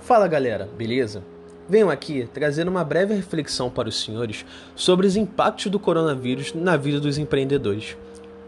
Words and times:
Fala 0.00 0.26
galera, 0.26 0.68
beleza? 0.76 1.22
Venho 1.68 1.90
aqui 1.90 2.26
trazer 2.32 2.66
uma 2.66 2.82
breve 2.82 3.14
reflexão 3.14 3.68
para 3.68 3.88
os 3.88 4.02
senhores 4.02 4.46
sobre 4.74 5.06
os 5.06 5.14
impactos 5.14 5.66
do 5.70 5.78
coronavírus 5.78 6.54
na 6.54 6.76
vida 6.76 6.98
dos 6.98 7.18
empreendedores. 7.18 7.96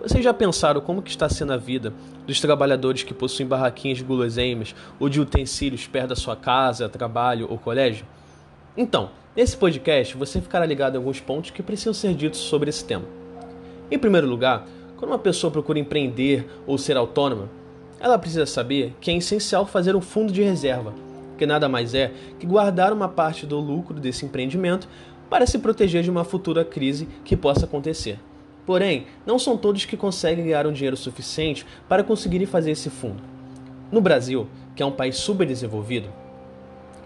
Vocês 0.00 0.24
já 0.24 0.32
pensaram 0.32 0.80
como 0.80 1.02
que 1.02 1.10
está 1.10 1.28
sendo 1.28 1.52
a 1.52 1.56
vida 1.56 1.92
dos 2.24 2.40
trabalhadores 2.40 3.02
que 3.02 3.12
possuem 3.12 3.48
barraquinhas 3.48 3.98
de 3.98 4.04
guloseimas 4.04 4.74
ou 4.98 5.08
de 5.08 5.20
utensílios 5.20 5.86
perto 5.88 6.10
da 6.10 6.16
sua 6.16 6.36
casa, 6.36 6.88
trabalho 6.88 7.48
ou 7.50 7.58
colégio? 7.58 8.06
Então, 8.76 9.10
nesse 9.36 9.56
podcast 9.56 10.16
você 10.16 10.40
ficará 10.40 10.64
ligado 10.64 10.94
em 10.94 10.98
alguns 10.98 11.20
pontos 11.20 11.50
que 11.50 11.64
precisam 11.64 11.92
ser 11.92 12.14
ditos 12.14 12.40
sobre 12.40 12.70
esse 12.70 12.84
tema. 12.84 13.04
Em 13.90 13.98
primeiro 13.98 14.28
lugar, 14.28 14.66
quando 14.96 15.10
uma 15.10 15.18
pessoa 15.18 15.50
procura 15.50 15.80
empreender 15.80 16.48
ou 16.64 16.78
ser 16.78 16.96
autônoma, 16.96 17.50
ela 17.98 18.18
precisa 18.18 18.46
saber 18.46 18.94
que 19.00 19.10
é 19.10 19.16
essencial 19.16 19.66
fazer 19.66 19.96
um 19.96 20.00
fundo 20.00 20.32
de 20.32 20.42
reserva 20.42 20.94
que 21.40 21.46
nada 21.46 21.70
mais 21.70 21.94
é 21.94 22.12
que 22.38 22.46
guardar 22.46 22.92
uma 22.92 23.08
parte 23.08 23.46
do 23.46 23.58
lucro 23.58 23.98
desse 23.98 24.26
empreendimento 24.26 24.86
para 25.30 25.46
se 25.46 25.58
proteger 25.58 26.02
de 26.02 26.10
uma 26.10 26.22
futura 26.22 26.66
crise 26.66 27.08
que 27.24 27.34
possa 27.34 27.64
acontecer. 27.64 28.18
Porém, 28.66 29.06
não 29.24 29.38
são 29.38 29.56
todos 29.56 29.86
que 29.86 29.96
conseguem 29.96 30.44
ganhar 30.44 30.66
um 30.66 30.72
dinheiro 30.72 30.98
suficiente 30.98 31.64
para 31.88 32.04
conseguirem 32.04 32.46
fazer 32.46 32.72
esse 32.72 32.90
fundo. 32.90 33.22
No 33.90 34.02
Brasil, 34.02 34.48
que 34.76 34.82
é 34.82 34.86
um 34.86 34.92
país 34.92 35.16
subdesenvolvido, 35.16 36.10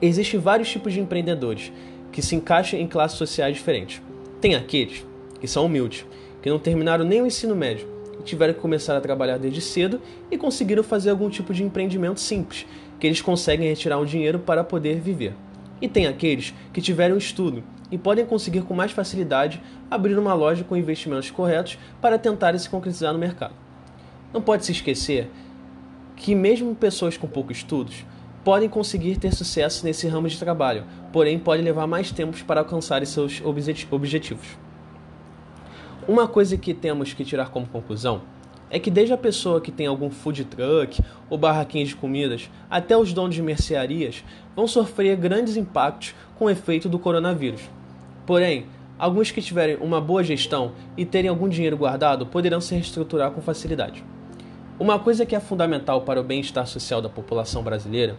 existem 0.03 0.41
vários 0.41 0.69
tipos 0.69 0.93
de 0.93 0.99
empreendedores 0.99 1.73
que 2.11 2.21
se 2.21 2.35
encaixam 2.35 2.81
em 2.81 2.89
classes 2.89 3.17
sociais 3.17 3.55
diferentes. 3.55 4.03
Tem 4.41 4.57
aqueles 4.57 5.07
que 5.41 5.47
são 5.47 5.67
humildes, 5.67 6.05
que 6.43 6.51
não 6.51 6.59
terminaram 6.59 7.05
nem 7.05 7.23
o 7.23 7.27
ensino 7.27 7.55
médio 7.55 7.87
e 8.19 8.25
tiveram 8.25 8.53
que 8.53 8.59
começar 8.59 8.97
a 8.97 9.01
trabalhar 9.01 9.39
desde 9.39 9.61
cedo 9.61 10.01
e 10.29 10.37
conseguiram 10.37 10.83
fazer 10.83 11.11
algum 11.11 11.31
tipo 11.31 11.55
de 11.55 11.63
empreendimento 11.63 12.19
simples 12.19 12.67
que 12.99 13.07
eles 13.07 13.21
conseguem 13.21 13.69
retirar 13.69 13.99
o 13.99 14.07
dinheiro 14.07 14.39
para 14.39 14.65
poder 14.65 15.01
viver. 15.01 15.35
E 15.81 15.89
tem 15.89 16.07
aqueles 16.07 16.55
que 16.73 16.81
tiveram 16.81 17.17
estudo 17.17 17.63
e 17.91 17.99
podem 17.99 18.25
conseguir 18.25 18.63
com 18.63 18.75
mais 18.75 18.93
facilidade 18.93 19.63
abrir 19.91 20.19
uma 20.19 20.35
loja 20.35 20.65
com 20.65 20.77
investimentos 20.77 21.31
corretos 21.31 21.79
para 22.01 22.19
tentar 22.19 22.59
se 22.59 22.69
concretizar 22.69 23.13
no 23.13 23.19
mercado. 23.19 23.55
Não 24.33 24.41
pode 24.41 24.65
se 24.65 24.73
esquecer 24.73 25.31
que 26.17 26.35
mesmo 26.35 26.75
pessoas 26.75 27.17
com 27.17 27.27
poucos 27.27 27.59
estudos 27.59 28.05
podem 28.43 28.69
conseguir 28.69 29.17
ter 29.17 29.33
sucesso 29.33 29.85
nesse 29.85 30.07
ramo 30.07 30.29
de 30.29 30.39
trabalho, 30.39 30.85
porém 31.13 31.39
pode 31.39 31.63
levar 31.63 31.87
mais 31.87 32.11
tempo 32.11 32.37
para 32.45 32.61
alcançar 32.61 33.05
seus 33.07 33.43
objetivos. 33.45 34.59
Uma 36.07 36.29
coisa 36.29 36.57
que 36.59 36.75
temos 36.75 37.15
que 37.15 37.25
tirar 37.25 37.49
como 37.49 37.67
conclusão 37.67 38.23
é 38.71 38.79
que 38.79 38.91
desde 38.91 39.13
a 39.13 39.19
pessoa 39.19 39.61
que 39.61 39.71
tem 39.71 39.87
algum 39.87 40.11
food 40.11 40.45
truck 40.45 41.03
ou 41.31 41.39
barraquinha 41.39 41.85
de 41.85 41.95
comidas 41.95 42.51
até 42.71 42.97
os 42.97 43.13
donos 43.13 43.35
de 43.35 43.43
mercearias 43.43 44.25
vão 44.55 44.67
sofrer 44.67 45.17
grandes 45.17 45.57
impactos 45.57 46.15
com 46.37 46.47
o 46.47 46.51
efeito 46.51 46.89
do 46.89 46.99
coronavírus. 46.99 47.63
Porém, 48.27 48.67
alguns 48.99 49.31
que 49.31 49.43
tiverem 49.43 49.77
uma 49.77 50.01
boa 50.01 50.25
gestão 50.25 50.73
e 50.97 51.05
terem 51.05 51.29
algum 51.29 51.49
dinheiro 51.49 51.77
guardado 51.77 52.27
poderão 52.27 52.61
se 52.61 52.75
reestruturar 52.75 53.31
com 53.31 53.41
facilidade. 53.41 54.05
Uma 54.79 54.99
coisa 54.99 55.25
que 55.25 55.37
é 55.37 55.41
fundamental 55.41 56.03
para 56.03 56.21
o 56.21 56.25
bem-estar 56.25 56.67
social 56.67 57.01
da 57.01 57.09
população 57.09 57.63
brasileira 57.63 58.17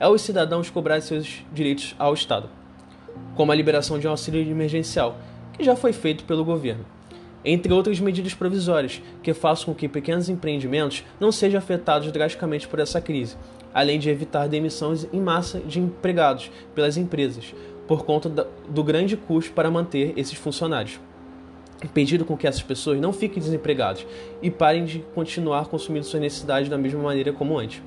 é 0.00 0.08
os 0.08 0.22
cidadãos 0.22 0.70
cobrarem 0.70 1.02
seus 1.02 1.44
direitos 1.52 1.94
ao 1.98 2.14
Estado, 2.14 2.48
como 3.34 3.52
a 3.52 3.54
liberação 3.54 3.98
de 3.98 4.08
um 4.08 4.10
auxílio 4.10 4.40
emergencial, 4.40 5.16
que 5.52 5.62
já 5.62 5.76
foi 5.76 5.92
feito 5.92 6.24
pelo 6.24 6.44
governo 6.44 6.84
entre 7.44 7.72
outras 7.72 7.98
medidas 8.00 8.34
provisórias 8.34 9.02
que 9.22 9.34
façam 9.34 9.66
com 9.66 9.74
que 9.74 9.88
pequenos 9.88 10.28
empreendimentos 10.28 11.04
não 11.18 11.32
sejam 11.32 11.58
afetados 11.58 12.10
drasticamente 12.12 12.68
por 12.68 12.78
essa 12.78 13.00
crise, 13.00 13.36
além 13.74 13.98
de 13.98 14.10
evitar 14.10 14.48
demissões 14.48 15.06
em 15.12 15.20
massa 15.20 15.60
de 15.60 15.80
empregados 15.80 16.50
pelas 16.74 16.96
empresas, 16.96 17.54
por 17.86 18.04
conta 18.04 18.28
do 18.68 18.84
grande 18.84 19.16
custo 19.16 19.52
para 19.52 19.70
manter 19.70 20.12
esses 20.16 20.38
funcionários. 20.38 21.00
Impedindo 21.84 22.24
com 22.24 22.36
que 22.36 22.46
essas 22.46 22.62
pessoas 22.62 23.00
não 23.00 23.12
fiquem 23.12 23.42
desempregadas 23.42 24.06
e 24.40 24.50
parem 24.50 24.84
de 24.84 25.00
continuar 25.14 25.66
consumindo 25.66 26.06
suas 26.06 26.22
necessidades 26.22 26.68
da 26.68 26.78
mesma 26.78 27.02
maneira 27.02 27.32
como 27.32 27.58
antes. 27.58 27.82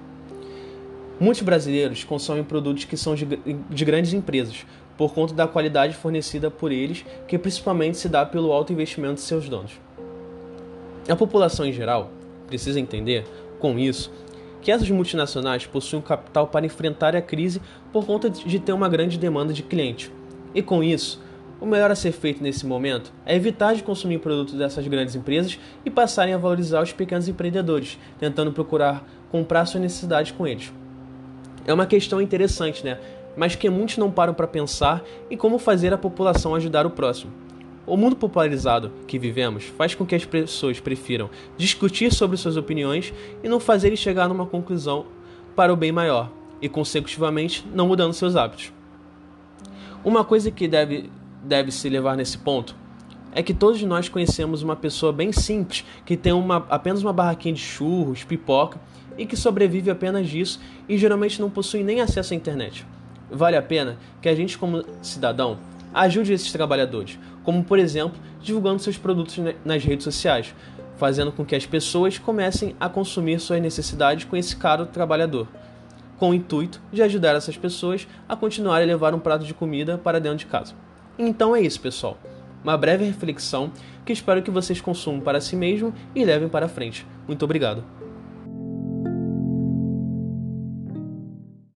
Muitos 1.20 1.44
brasileiros 1.44 2.04
consomem 2.04 2.44
produtos 2.44 2.84
que 2.84 2.98
são 2.98 3.16
de, 3.16 3.26
de 3.26 3.86
grandes 3.86 4.12
empresas, 4.12 4.66
por 4.98 5.14
conta 5.14 5.34
da 5.34 5.48
qualidade 5.48 5.96
fornecida 5.96 6.52
por 6.52 6.72
eles, 6.72 7.06
que 7.28 7.38
principalmente 7.38 7.98
se 7.98 8.10
dá 8.10 8.26
pelo 8.26 8.52
alto 8.52 8.74
investimento 8.74 9.16
de 9.16 9.22
seus 9.22 9.48
donos. 9.48 9.80
A 11.08 11.16
população 11.16 11.66
em 11.66 11.72
geral 11.72 12.10
precisa 12.48 12.80
entender, 12.80 13.26
com 13.60 13.80
isso, 13.80 14.12
que 14.62 14.72
essas 14.72 14.90
multinacionais 14.90 15.66
possuem 15.66 16.02
capital 16.02 16.48
para 16.48 16.66
enfrentar 16.66 17.16
a 17.16 17.22
crise 17.22 17.62
por 17.94 18.06
conta 18.06 18.30
de 18.30 18.60
ter 18.60 18.74
uma 18.74 18.90
grande 18.90 19.18
demanda 19.18 19.54
de 19.54 19.64
cliente. 19.64 20.12
E 20.54 20.62
com 20.62 20.84
isso, 20.84 21.22
o 21.62 21.66
melhor 21.66 21.92
a 21.92 21.96
ser 21.96 22.12
feito 22.12 22.44
nesse 22.44 22.66
momento 22.66 23.14
é 23.26 23.36
evitar 23.36 23.74
de 23.74 23.84
consumir 23.84 24.20
produtos 24.20 24.56
dessas 24.56 24.86
grandes 24.88 25.16
empresas 25.16 25.60
e 25.86 25.90
passarem 25.90 26.34
a 26.34 26.38
valorizar 26.38 26.82
os 26.82 26.92
pequenos 26.92 27.28
empreendedores, 27.28 27.98
tentando 28.20 28.52
procurar 28.52 29.08
comprar 29.32 29.66
suas 29.66 29.84
necessidades 29.84 30.32
com 30.32 30.48
eles. 30.48 30.72
É 31.66 31.74
uma 31.74 31.86
questão 31.86 32.22
interessante, 32.22 32.84
né? 32.86 33.00
mas 33.36 33.56
que 33.56 33.70
muitos 33.70 33.98
não 33.98 34.10
param 34.10 34.34
para 34.34 34.48
pensar 34.48 35.04
em 35.30 35.38
como 35.38 35.60
fazer 35.60 35.94
a 35.94 35.98
população 35.98 36.56
ajudar 36.56 36.86
o 36.86 36.92
próximo. 36.92 37.32
O 37.86 37.98
mundo 37.98 38.16
popularizado 38.16 38.92
que 39.08 39.20
vivemos 39.20 39.66
faz 39.66 39.94
com 39.94 40.06
que 40.06 40.16
as 40.16 40.26
pessoas 40.26 40.80
prefiram 40.80 41.30
discutir 41.58 42.12
sobre 42.12 42.38
suas 42.38 42.58
opiniões 42.58 43.14
e 43.44 43.50
não 43.50 43.60
fazerem 43.60 43.96
chegar 43.96 44.28
numa 44.28 44.46
conclusão 44.46 45.06
para 45.56 45.72
o 45.72 45.76
bem 45.76 45.92
maior, 45.92 46.32
e 46.62 46.68
consecutivamente 46.68 47.66
não 47.74 47.88
mudando 47.88 48.14
seus 48.14 48.36
hábitos. 48.36 48.74
Uma 50.04 50.24
coisa 50.24 50.50
que 50.50 50.68
deve, 50.68 51.10
deve 51.44 51.72
se 51.72 51.88
levar 51.90 52.18
nesse 52.18 52.38
ponto 52.38 52.76
é 53.32 53.44
que 53.44 53.54
todos 53.54 53.82
nós 53.84 54.10
conhecemos 54.10 54.64
uma 54.64 54.76
pessoa 54.76 55.12
bem 55.12 55.32
simples 55.32 55.86
que 56.06 56.18
tem 56.18 56.34
uma, 56.34 56.66
apenas 56.70 57.02
uma 57.02 57.14
barraquinha 57.14 57.54
de 57.54 57.62
churros, 57.62 58.24
pipoca 58.24 58.80
e 59.18 59.26
que 59.26 59.36
sobrevive 59.36 59.90
apenas 59.90 60.28
disso 60.28 60.60
e 60.88 60.98
geralmente 60.98 61.40
não 61.42 61.50
possui 61.50 61.84
nem 61.84 62.02
acesso 62.02 62.34
à 62.34 62.38
internet 62.38 62.86
vale 63.30 63.58
a 63.58 63.62
pena 63.62 63.98
que 64.22 64.30
a 64.30 64.36
gente, 64.36 64.58
como 64.58 64.84
cidadão, 65.02 65.58
ajude 65.94 66.34
esses 66.34 66.52
trabalhadores, 66.52 67.18
como 67.44 67.64
por 67.64 67.80
exemplo, 67.80 68.20
divulgando 68.42 68.82
seus 68.82 68.98
produtos 68.98 69.38
nas 69.64 69.84
redes 69.84 70.04
sociais, 70.04 70.54
fazendo 70.98 71.32
com 71.32 71.46
que 71.46 71.56
as 71.56 71.66
pessoas 71.66 72.18
comecem 72.18 72.76
a 72.80 72.88
consumir 72.88 73.40
suas 73.40 73.62
necessidades 73.62 74.26
com 74.26 74.36
esse 74.36 74.56
caro 74.56 74.86
trabalhador, 74.86 75.48
com 76.18 76.30
o 76.30 76.34
intuito 76.34 76.82
de 76.92 77.02
ajudar 77.02 77.36
essas 77.36 77.58
pessoas 77.58 78.08
a 78.28 78.36
continuar 78.36 78.82
a 78.82 78.86
levar 78.86 79.14
um 79.14 79.20
prato 79.20 79.46
de 79.46 79.54
comida 79.54 79.98
para 79.98 80.20
dentro 80.20 80.40
de 80.40 80.46
casa. 80.46 80.74
Então 81.18 81.56
é 81.56 81.62
isso, 81.62 81.80
pessoal. 81.80 82.18
Uma 82.64 82.78
breve 82.78 83.06
reflexão 83.06 83.72
que 84.06 84.14
espero 84.14 84.42
que 84.42 84.52
vocês 84.52 84.82
consumam 84.82 85.20
para 85.20 85.42
si 85.42 85.56
mesmo 85.56 85.94
e 86.16 86.24
levem 86.24 86.48
para 86.48 86.70
frente. 86.70 87.06
Muito 87.28 87.44
obrigado. 87.44 88.05